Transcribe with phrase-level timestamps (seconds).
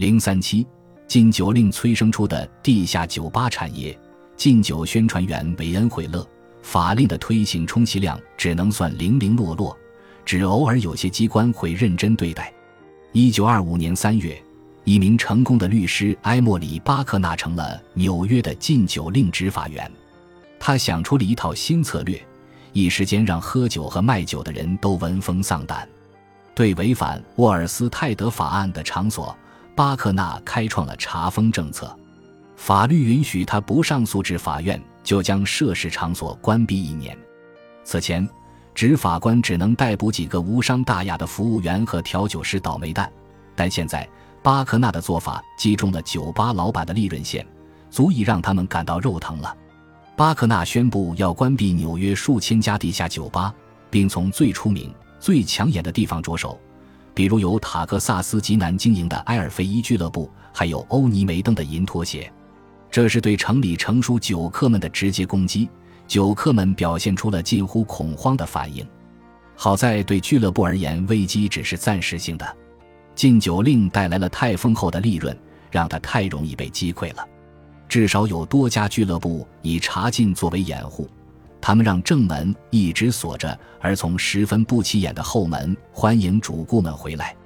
[0.00, 0.66] 零三七，
[1.06, 3.94] 禁酒令催生出的地下酒吧产业，
[4.34, 6.26] 禁酒宣传员韦恩·惠勒。
[6.62, 9.76] 法令的推行充其量只能算零零落落，
[10.24, 12.50] 只偶尔有些机关会认真对待。
[13.12, 14.42] 一九二五年三月，
[14.84, 19.92] 一名成功的律师埃莫里·巴克纳成了纽约的禁酒令执法员。
[20.58, 22.18] 他想出了一套新策略，
[22.72, 25.86] 一时间让喝酒和卖酒的人都闻风丧胆。
[26.54, 29.36] 对违反沃尔斯泰德法案的场所，
[29.80, 31.96] 巴克纳开创了查封政策。
[32.54, 34.78] 法律允许他不上诉至法院。
[35.02, 37.16] 就将涉事场所关闭一年。
[37.84, 38.28] 此前，
[38.74, 43.10] 执法官只能逮捕几个无伤大雅的服务员和调酒师倒霉蛋，
[43.56, 44.06] 但现在
[44.42, 47.46] 巴克纳的做法击中了酒吧老板的利润线，
[47.88, 49.56] 足以让他们感到肉疼了。
[50.14, 53.54] 巴克纳宣布要关闭纽约数千家地下酒吧，
[53.88, 56.60] 并从最出名、最抢眼的地方着手，
[57.20, 62.32] 比如由塔克萨斯吉南经营的埃尔菲伊俱乐部，还有欧尼梅登的银拖鞋。
[62.90, 65.68] 这是对城里成熟酒客们的直接攻击，
[66.06, 68.82] 酒客们表现出了近乎恐慌的反应。
[69.54, 72.56] 好在对俱乐部而言，危机只是暂时性的。
[73.14, 75.38] 禁酒令带来了太丰厚的利润，
[75.70, 77.28] 让他太容易被击溃了。
[77.86, 81.06] 至少有多家俱乐部以查禁作为掩护，
[81.60, 87.36] 他们让正门一直锁着，而从十分不起眼的后门欢迎主顾们回来。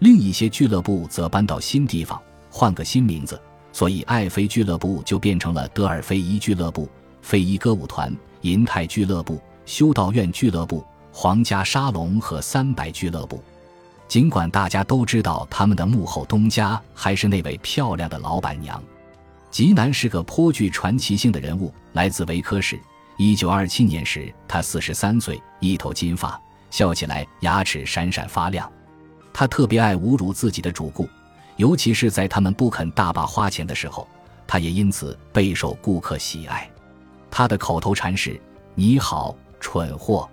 [0.00, 2.20] 另一些俱乐部则搬到新地方，
[2.50, 3.40] 换个新名字。
[3.72, 6.88] 所以，爱妃俱乐部就变成了德尔菲伊俱乐部、
[7.22, 13.42] 菲伊歌舞团、银泰俱乐部、修道院俱乐部、皇家沙龙和三百俱乐部。
[14.06, 18.80] 尽管大家都知道他们的幕后东家还是那位漂亮的老板娘，
[19.50, 22.78] 吉南是个颇具传奇性的人物，来自维科市。
[23.16, 28.70] 一九二七年时，他四十三岁，一头金发，笑起来牙齿闪闪发亮。
[29.32, 31.08] 他特别爱侮辱自己的主顾。
[31.56, 34.08] 尤其是在他们不肯大把花钱的时候，
[34.44, 36.68] 他也因此备受顾客喜爱。
[37.30, 38.40] 他的口头禅是
[38.74, 40.28] “你好，蠢货”。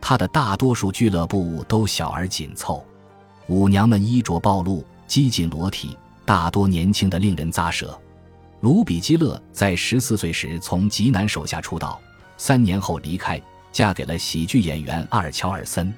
[0.00, 2.82] 他的大多数俱乐部都小而紧凑，
[3.46, 7.98] 舞娘们衣着暴露，几近裸体，大多年轻的令人咂舌。
[8.60, 12.00] 卢比基勒在十四岁时从吉南手下出道，
[12.36, 13.40] 三年后离开，
[13.72, 15.92] 嫁给了喜剧演员阿尔乔尔森。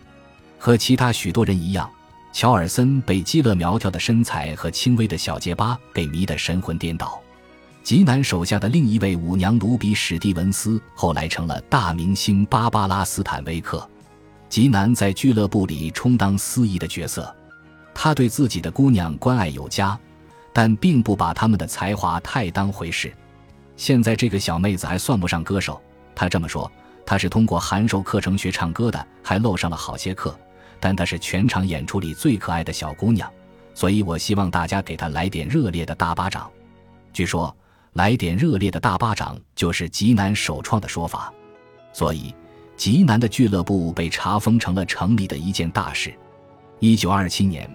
[0.58, 1.88] 和其他许多人一样。
[2.32, 7.18] 乔尔森被基勒苗条的身材和轻微的小结巴给迷得神魂颠倒。
[7.82, 13.88] 吉南手下的另一位舞娘卢比史蒂文斯后来成了大明星芭芭拉斯坦威克。
[14.50, 17.34] 吉南在俱乐部里充当司仪的角色，
[17.94, 19.98] 他对自己的姑娘关爱有加，
[20.52, 23.10] 但并不把他们的才华太当回事。
[23.78, 25.80] 现在这个小妹子还算不上歌手，
[26.16, 26.68] 他这么说，
[27.04, 30.36] 她是通过函授课程学唱歌的，还漏上了好些课。
[30.80, 33.30] 但她是全场演出里最可爱的小姑娘，
[33.74, 36.50] 所以我希望大家给她来点热烈的大巴掌。
[37.12, 37.54] 据说
[37.94, 41.32] “来点热烈的大巴掌”就是极南首创的说法，
[41.92, 42.34] 所以
[42.76, 46.12] 极南的俱乐部被查封成了城里的一件大事。
[46.78, 47.68] 一九二七年，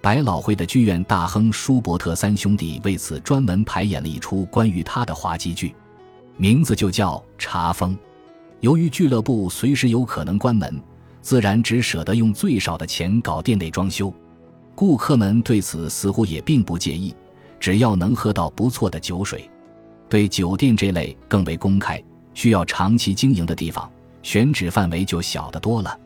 [0.00, 5.74] 百老汇的剧院大亨舒伯特三兄弟为此专门排演了一出关于他的滑稽剧，
[6.38, 7.94] 名字就叫《查封》。
[8.60, 10.82] 由于俱乐部随时有可能关门。
[11.20, 14.10] 自然只舍得用最少的钱搞店内装修，
[14.74, 17.14] 顾客们对此似乎也并不介意，
[17.60, 19.50] 只要能喝到不错的酒水。
[20.08, 23.90] 对酒店这类更为公开、需要长期经营的地方，
[24.22, 25.98] 选址范围就小得多了。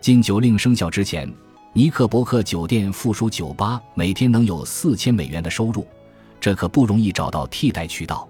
[0.00, 1.28] 禁酒令生效之前，
[1.72, 5.84] 尼克伯克酒店附属酒吧每天能有四千美元的收入，
[6.38, 8.28] 这可不容易找到替代渠道。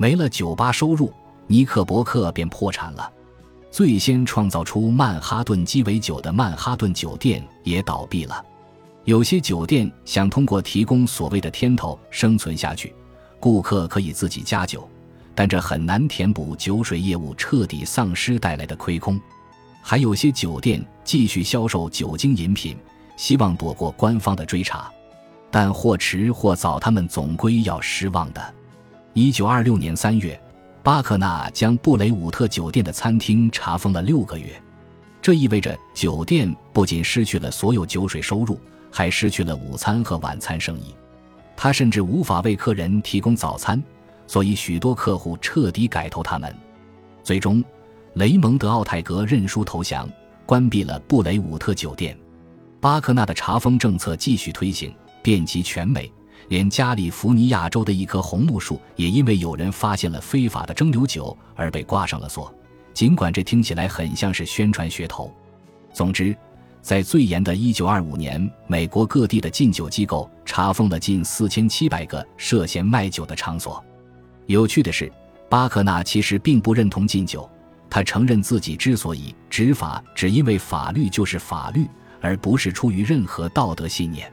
[0.00, 1.12] 没了酒吧收入，
[1.46, 3.12] 尼克伯克便破产了。
[3.70, 8.42] 最先创造出曼哈顿鸡尾酒的曼哈顿酒店也倒闭了。
[9.04, 12.94] 有些酒店想通过提供所谓的“天头”生存下去，
[13.38, 14.88] 顾客可以自己加酒，
[15.34, 19.20] 但这很难填补酒水业务彻底丧失带来的亏空。
[19.82, 22.74] 还有些酒店继续销售酒精饮品，
[23.18, 24.90] 希望躲过官方的追查，
[25.50, 28.54] 但或迟或早，他们总归要失望的。
[29.14, 30.40] 一九二六年三月。
[30.82, 34.50] 巴克纳将布雷伍特酒店的餐厅查封了六个月，
[35.20, 38.58] 这意味着酒店不仅失去了所有酒水收入，
[38.90, 40.94] 还失去了午餐和晚餐生意。
[41.54, 43.82] 他甚至无法为客人提供早餐，
[44.26, 46.54] 所以许多客户彻底改投他们。
[47.22, 47.62] 最终，
[48.14, 50.08] 雷蒙德·奥泰格认输投降，
[50.46, 52.18] 关闭了布雷伍特酒店。
[52.80, 56.10] 巴克纳的查封政策继续推行，遍及全美。
[56.50, 62.52] 连加利福尼亚州的一棵红木树也因为有人发现了非法的蒸馏酒而被挂上了锁，
[62.92, 65.32] 尽管这听起来很像是宣传噱头。
[65.92, 66.36] 总之，
[66.82, 73.80] 在最严的1925年，美国各地的禁酒机构查封了近4700个涉嫌卖酒的场所。
[74.46, 75.10] 有趣的是，
[75.48, 77.48] 巴克纳其实并不认同禁酒，
[77.88, 81.86] 他承认自己之所以执法，只因为法律就是法律，
[82.20, 84.28] 而不是出于任何道德信念。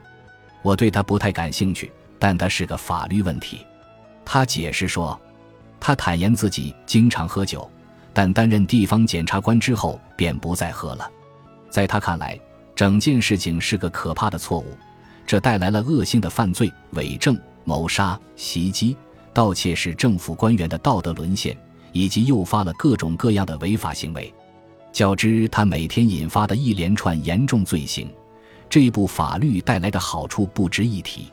[0.62, 3.66] 我对他不太感兴趣，但他是个法律问题。
[4.24, 5.18] 他解释说，
[5.80, 7.70] 他坦言自己经常喝酒，
[8.12, 11.10] 但担任地方检察官之后便不再喝了。
[11.70, 12.38] 在他看来，
[12.74, 14.76] 整件事情是个可怕的错误，
[15.26, 18.96] 这带来了恶性的犯罪、伪证、谋杀、袭击、
[19.32, 21.56] 盗窃，使政府官员的道德沦陷，
[21.92, 24.32] 以及诱发了各种各样的违法行为。
[24.92, 28.10] 较之他每天引发的一连串严重罪行，
[28.68, 31.30] 这部法律带来的好处不值一提。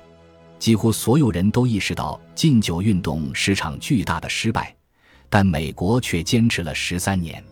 [0.57, 4.75] 几乎所有人都意识到禁酒运动是场巨大的失败，
[5.29, 7.43] 但美国却坚持了十三年。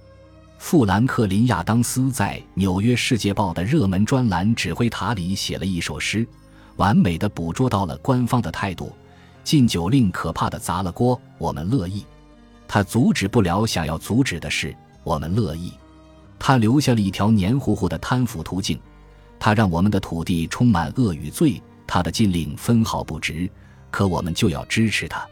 [0.57, 6.25] 富兰克林·亚当斯在《纽约世界报》的热门专栏指挥塔里写了一首诗，
[6.77, 8.91] 完美的捕捉到了官方的态度：
[9.44, 12.03] 禁酒令可怕的砸了锅，我们乐意；
[12.65, 14.73] 他阻止不了想要阻止的事，
[15.03, 15.71] 我们乐意；
[16.39, 18.79] 他留下了一条黏糊糊的贪腐途径，
[19.38, 23.50] 他让我们的土地充满恶与罪，他的禁令分毫不值，
[23.91, 25.27] 可我们就要支持他。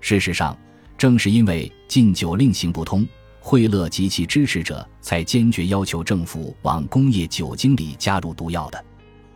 [0.00, 0.56] 事实上，
[0.96, 3.06] 正是因为禁酒令行不通。
[3.40, 8.84] 惠勒及其支持者才坚决要求政府往工业酒精里加入毒药的，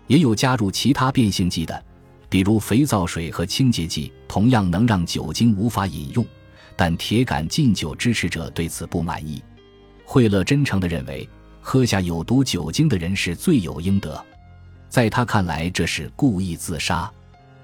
[0.08, 1.84] 也有加入其他变性剂的，
[2.28, 6.26] 比如肥皂水和清洁剂，同样能让酒精无法饮用。
[6.76, 9.40] 但铁杆禁酒支持者对此不满意。
[10.04, 11.28] 惠勒真诚地认为，
[11.60, 14.20] 喝下有毒酒精的人是罪有应得，
[14.90, 17.10] 在他看来这是故意自杀。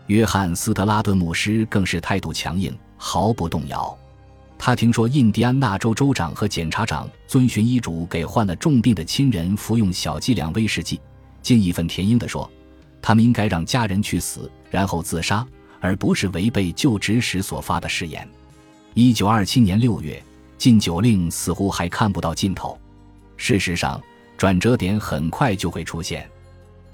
[0.07, 3.95] 约翰斯特拉顿牧师更是态度强硬，毫不动摇。
[4.57, 11.01] 他听说印第安纳州州长和检察长遵循医嘱给患了重病的亲人服用小剂量威士忌，
[11.43, 12.49] 竟义愤填膺地说
[13.03, 15.45] ：“他们应该让家人去死，然后自杀，
[15.81, 18.27] 而不是违背就职时所发的誓言。”
[18.95, 20.23] 一九二七年六月，
[20.57, 22.79] 禁酒令似乎还看不到尽头。
[23.37, 24.01] 事实上，
[24.39, 26.27] 转折点很快就会出现。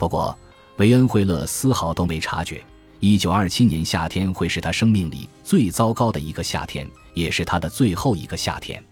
[0.02, 0.36] 不过，
[0.78, 2.60] 维恩·惠勒丝毫都没察觉。
[2.98, 6.84] 一九二七年夏天会是他生命里最糟糕的一个夏天。
[7.14, 8.82] 也是他的最后一个夏天。